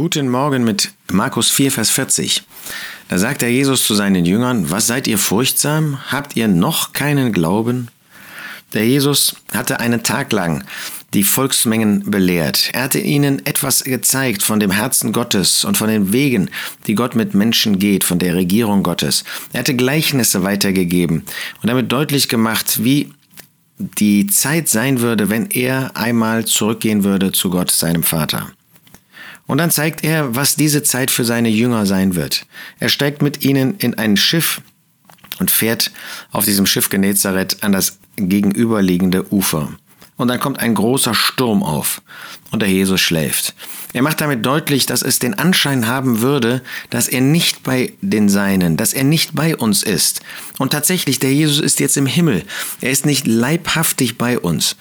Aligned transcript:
Guten 0.00 0.30
Morgen 0.30 0.64
mit 0.64 0.92
Markus 1.12 1.50
4, 1.50 1.72
Vers 1.72 1.90
40. 1.90 2.42
Da 3.10 3.18
sagt 3.18 3.42
der 3.42 3.52
Jesus 3.52 3.84
zu 3.84 3.94
seinen 3.94 4.24
Jüngern, 4.24 4.70
was 4.70 4.86
seid 4.86 5.06
ihr 5.06 5.18
furchtsam? 5.18 5.98
Habt 6.10 6.36
ihr 6.36 6.48
noch 6.48 6.94
keinen 6.94 7.34
Glauben? 7.34 7.88
Der 8.72 8.86
Jesus 8.86 9.36
hatte 9.52 9.78
einen 9.78 10.02
Tag 10.02 10.32
lang 10.32 10.64
die 11.12 11.22
Volksmengen 11.22 12.10
belehrt. 12.10 12.70
Er 12.72 12.84
hatte 12.84 12.98
ihnen 12.98 13.44
etwas 13.44 13.84
gezeigt 13.84 14.42
von 14.42 14.58
dem 14.58 14.70
Herzen 14.70 15.12
Gottes 15.12 15.66
und 15.66 15.76
von 15.76 15.88
den 15.88 16.14
Wegen, 16.14 16.48
die 16.86 16.94
Gott 16.94 17.14
mit 17.14 17.34
Menschen 17.34 17.78
geht, 17.78 18.02
von 18.02 18.18
der 18.18 18.34
Regierung 18.34 18.82
Gottes. 18.82 19.24
Er 19.52 19.60
hatte 19.60 19.76
Gleichnisse 19.76 20.42
weitergegeben 20.42 21.24
und 21.60 21.68
damit 21.68 21.92
deutlich 21.92 22.30
gemacht, 22.30 22.82
wie 22.84 23.12
die 23.76 24.28
Zeit 24.28 24.70
sein 24.70 25.02
würde, 25.02 25.28
wenn 25.28 25.50
er 25.50 25.94
einmal 25.94 26.46
zurückgehen 26.46 27.04
würde 27.04 27.32
zu 27.32 27.50
Gott, 27.50 27.70
seinem 27.70 28.02
Vater. 28.02 28.50
Und 29.50 29.58
dann 29.58 29.72
zeigt 29.72 30.04
er, 30.04 30.36
was 30.36 30.54
diese 30.54 30.84
Zeit 30.84 31.10
für 31.10 31.24
seine 31.24 31.48
Jünger 31.48 31.84
sein 31.84 32.14
wird. 32.14 32.46
Er 32.78 32.88
steigt 32.88 33.20
mit 33.20 33.44
ihnen 33.44 33.74
in 33.78 33.94
ein 33.94 34.16
Schiff 34.16 34.60
und 35.40 35.50
fährt 35.50 35.90
auf 36.30 36.44
diesem 36.44 36.66
Schiff 36.66 36.88
Genezareth 36.88 37.64
an 37.64 37.72
das 37.72 37.98
gegenüberliegende 38.14 39.32
Ufer. 39.32 39.70
Und 40.14 40.28
dann 40.28 40.38
kommt 40.38 40.60
ein 40.60 40.76
großer 40.76 41.14
Sturm 41.14 41.64
auf 41.64 42.00
und 42.52 42.62
der 42.62 42.68
Jesus 42.68 43.00
schläft. 43.00 43.56
Er 43.92 44.02
macht 44.02 44.20
damit 44.20 44.46
deutlich, 44.46 44.86
dass 44.86 45.02
es 45.02 45.18
den 45.18 45.34
Anschein 45.34 45.88
haben 45.88 46.20
würde, 46.20 46.62
dass 46.90 47.08
er 47.08 47.20
nicht 47.20 47.64
bei 47.64 47.94
den 48.02 48.28
Seinen, 48.28 48.76
dass 48.76 48.92
er 48.92 49.02
nicht 49.02 49.34
bei 49.34 49.56
uns 49.56 49.82
ist. 49.82 50.20
Und 50.58 50.70
tatsächlich, 50.70 51.18
der 51.18 51.34
Jesus 51.34 51.58
ist 51.58 51.80
jetzt 51.80 51.96
im 51.96 52.06
Himmel. 52.06 52.44
Er 52.80 52.92
ist 52.92 53.04
nicht 53.04 53.26
leibhaftig 53.26 54.16
bei 54.16 54.38
uns. 54.38 54.76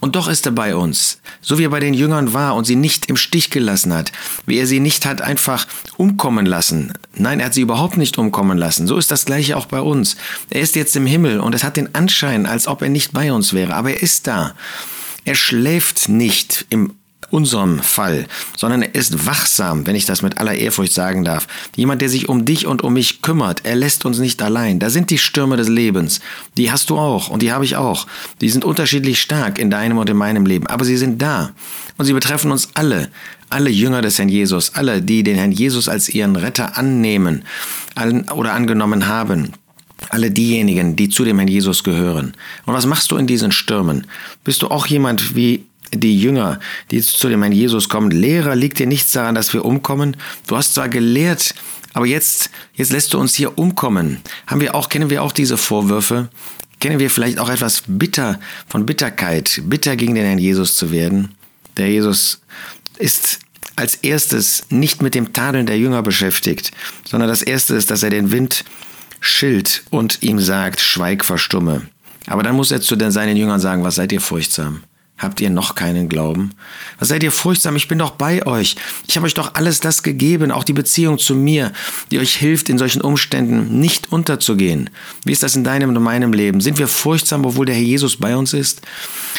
Und 0.00 0.16
doch 0.16 0.28
ist 0.28 0.46
er 0.46 0.52
bei 0.52 0.74
uns, 0.74 1.18
so 1.42 1.58
wie 1.58 1.64
er 1.64 1.70
bei 1.70 1.80
den 1.80 1.92
Jüngern 1.92 2.32
war 2.32 2.54
und 2.54 2.64
sie 2.64 2.76
nicht 2.76 3.06
im 3.06 3.16
Stich 3.16 3.50
gelassen 3.50 3.92
hat, 3.92 4.12
wie 4.46 4.58
er 4.58 4.66
sie 4.66 4.80
nicht 4.80 5.04
hat 5.04 5.20
einfach 5.20 5.66
umkommen 5.98 6.46
lassen. 6.46 6.94
Nein, 7.14 7.38
er 7.38 7.46
hat 7.46 7.54
sie 7.54 7.60
überhaupt 7.60 7.98
nicht 7.98 8.16
umkommen 8.16 8.56
lassen. 8.56 8.86
So 8.86 8.96
ist 8.96 9.10
das 9.10 9.26
gleiche 9.26 9.56
auch 9.56 9.66
bei 9.66 9.80
uns. 9.80 10.16
Er 10.48 10.62
ist 10.62 10.74
jetzt 10.74 10.96
im 10.96 11.06
Himmel 11.06 11.40
und 11.40 11.54
es 11.54 11.64
hat 11.64 11.76
den 11.76 11.94
Anschein, 11.94 12.46
als 12.46 12.66
ob 12.66 12.80
er 12.80 12.88
nicht 12.88 13.12
bei 13.12 13.32
uns 13.32 13.52
wäre, 13.52 13.74
aber 13.74 13.90
er 13.90 14.02
ist 14.02 14.26
da. 14.26 14.54
Er 15.26 15.34
schläft 15.34 16.08
nicht 16.08 16.66
im 16.70 16.94
unserem 17.30 17.78
Fall, 17.80 18.26
sondern 18.56 18.82
er 18.82 18.94
ist 18.94 19.26
wachsam, 19.26 19.86
wenn 19.86 19.94
ich 19.94 20.06
das 20.06 20.22
mit 20.22 20.38
aller 20.38 20.54
Ehrfurcht 20.54 20.92
sagen 20.92 21.24
darf. 21.24 21.46
Jemand, 21.76 22.02
der 22.02 22.08
sich 22.08 22.28
um 22.28 22.44
dich 22.44 22.66
und 22.66 22.82
um 22.82 22.94
mich 22.94 23.22
kümmert. 23.22 23.60
Er 23.64 23.76
lässt 23.76 24.04
uns 24.04 24.18
nicht 24.18 24.42
allein. 24.42 24.78
Da 24.78 24.90
sind 24.90 25.10
die 25.10 25.18
Stürme 25.18 25.56
des 25.56 25.68
Lebens. 25.68 26.20
Die 26.56 26.72
hast 26.72 26.90
du 26.90 26.98
auch 26.98 27.28
und 27.28 27.42
die 27.42 27.52
habe 27.52 27.64
ich 27.64 27.76
auch. 27.76 28.06
Die 28.40 28.48
sind 28.48 28.64
unterschiedlich 28.64 29.20
stark 29.20 29.58
in 29.58 29.70
deinem 29.70 29.98
und 29.98 30.08
in 30.10 30.16
meinem 30.16 30.46
Leben, 30.46 30.66
aber 30.66 30.84
sie 30.84 30.96
sind 30.96 31.20
da. 31.22 31.50
Und 31.98 32.06
sie 32.06 32.12
betreffen 32.12 32.50
uns 32.50 32.70
alle. 32.74 33.10
Alle 33.48 33.70
Jünger 33.70 34.00
des 34.00 34.18
Herrn 34.18 34.28
Jesus, 34.28 34.74
alle, 34.74 35.02
die 35.02 35.22
den 35.22 35.36
Herrn 35.36 35.52
Jesus 35.52 35.88
als 35.88 36.08
ihren 36.08 36.36
Retter 36.36 36.78
annehmen 36.78 37.44
oder 38.34 38.52
angenommen 38.52 39.06
haben 39.08 39.52
alle 40.08 40.30
diejenigen, 40.30 40.96
die 40.96 41.10
zu 41.10 41.24
dem 41.24 41.38
Herrn 41.38 41.48
Jesus 41.48 41.84
gehören. 41.84 42.32
Und 42.64 42.74
was 42.74 42.86
machst 42.86 43.10
du 43.10 43.16
in 43.16 43.26
diesen 43.26 43.52
Stürmen? 43.52 44.06
Bist 44.44 44.62
du 44.62 44.68
auch 44.68 44.86
jemand 44.86 45.36
wie 45.36 45.66
die 45.92 46.20
Jünger, 46.20 46.60
die 46.90 47.00
zu 47.00 47.28
dem 47.28 47.42
Herrn 47.42 47.52
Jesus 47.52 47.88
kommen, 47.88 48.10
Lehrer, 48.10 48.54
liegt 48.54 48.78
dir 48.78 48.86
nichts 48.86 49.12
daran, 49.12 49.34
dass 49.34 49.52
wir 49.52 49.64
umkommen? 49.64 50.16
Du 50.46 50.56
hast 50.56 50.74
zwar 50.74 50.88
gelehrt, 50.88 51.54
aber 51.92 52.06
jetzt, 52.06 52.50
jetzt 52.74 52.92
lässt 52.92 53.12
du 53.12 53.18
uns 53.18 53.34
hier 53.34 53.58
umkommen. 53.58 54.20
Haben 54.46 54.60
wir 54.60 54.74
auch, 54.74 54.88
kennen 54.88 55.10
wir 55.10 55.22
auch 55.22 55.32
diese 55.32 55.56
Vorwürfe? 55.56 56.28
Kennen 56.78 56.98
wir 56.98 57.10
vielleicht 57.10 57.38
auch 57.38 57.50
etwas 57.50 57.82
bitter 57.86 58.40
von 58.66 58.86
Bitterkeit, 58.86 59.60
bitter 59.64 59.96
gegen 59.96 60.14
den 60.14 60.24
Herrn 60.24 60.38
Jesus 60.38 60.76
zu 60.76 60.92
werden? 60.92 61.34
Der 61.76 61.88
Jesus 61.88 62.40
ist 62.98 63.40
als 63.76 63.96
erstes 63.96 64.64
nicht 64.70 65.02
mit 65.02 65.14
dem 65.14 65.32
Tadeln 65.32 65.66
der 65.66 65.78
Jünger 65.78 66.02
beschäftigt, 66.02 66.70
sondern 67.08 67.28
das 67.28 67.42
erste 67.42 67.74
ist, 67.74 67.90
dass 67.90 68.02
er 68.02 68.10
den 68.10 68.30
Wind 68.30 68.64
schilt 69.20 69.82
und 69.90 70.22
ihm 70.22 70.38
sagt, 70.38 70.80
schweig, 70.80 71.24
verstumme. 71.24 71.82
Aber 72.26 72.42
dann 72.42 72.56
muss 72.56 72.70
er 72.70 72.80
zu 72.80 72.96
seinen 73.10 73.36
Jüngern 73.36 73.60
sagen, 73.60 73.82
was 73.82 73.96
seid 73.96 74.12
ihr 74.12 74.20
furchtsam? 74.20 74.82
Habt 75.20 75.42
ihr 75.42 75.50
noch 75.50 75.74
keinen 75.74 76.08
Glauben? 76.08 76.52
Was 76.98 77.08
seid 77.08 77.22
ihr 77.22 77.30
furchtsam? 77.30 77.76
Ich 77.76 77.88
bin 77.88 77.98
doch 77.98 78.12
bei 78.12 78.46
euch. 78.46 78.76
Ich 79.06 79.16
habe 79.16 79.26
euch 79.26 79.34
doch 79.34 79.54
alles 79.54 79.78
das 79.78 80.02
gegeben, 80.02 80.50
auch 80.50 80.64
die 80.64 80.72
Beziehung 80.72 81.18
zu 81.18 81.34
mir, 81.34 81.72
die 82.10 82.18
euch 82.18 82.36
hilft, 82.36 82.70
in 82.70 82.78
solchen 82.78 83.02
Umständen 83.02 83.78
nicht 83.80 84.10
unterzugehen. 84.10 84.88
Wie 85.26 85.32
ist 85.32 85.42
das 85.42 85.56
in 85.56 85.62
deinem 85.62 85.94
und 85.94 86.02
meinem 86.02 86.32
Leben? 86.32 86.62
Sind 86.62 86.78
wir 86.78 86.88
furchtsam, 86.88 87.44
obwohl 87.44 87.66
der 87.66 87.74
Herr 87.74 87.82
Jesus 87.82 88.16
bei 88.16 88.34
uns 88.34 88.54
ist? 88.54 88.80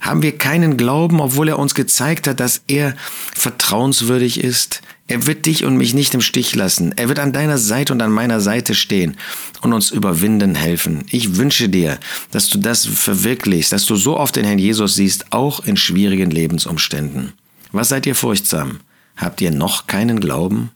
Haben 0.00 0.22
wir 0.22 0.36
keinen 0.38 0.76
Glauben, 0.76 1.20
obwohl 1.20 1.48
er 1.48 1.58
uns 1.58 1.74
gezeigt 1.74 2.26
hat, 2.26 2.40
dass 2.40 2.62
er 2.66 2.96
vertrauenswürdig 3.34 4.42
ist? 4.42 4.82
Er 5.08 5.26
wird 5.26 5.44
dich 5.46 5.64
und 5.64 5.76
mich 5.76 5.92
nicht 5.92 6.14
im 6.14 6.20
Stich 6.20 6.54
lassen. 6.54 6.92
Er 6.96 7.08
wird 7.08 7.18
an 7.18 7.32
deiner 7.32 7.58
Seite 7.58 7.92
und 7.92 8.00
an 8.00 8.12
meiner 8.12 8.40
Seite 8.40 8.74
stehen 8.74 9.16
und 9.60 9.72
uns 9.72 9.90
überwinden 9.90 10.54
helfen. 10.54 11.04
Ich 11.10 11.36
wünsche 11.36 11.68
dir, 11.68 11.98
dass 12.30 12.48
du 12.48 12.58
das 12.58 12.86
verwirklichst, 12.86 13.72
dass 13.72 13.84
du 13.84 13.96
so 13.96 14.16
oft 14.16 14.36
den 14.36 14.44
Herrn 14.44 14.58
Jesus 14.58 14.94
siehst, 14.94 15.26
auch 15.30 15.66
in 15.66 15.76
schwierigen 15.76 16.30
Lebensumständen. 16.30 17.32
Was 17.72 17.90
seid 17.90 18.06
ihr 18.06 18.14
furchtsam? 18.14 18.80
Habt 19.16 19.40
ihr 19.40 19.50
noch 19.50 19.86
keinen 19.86 20.20
Glauben? 20.20 20.70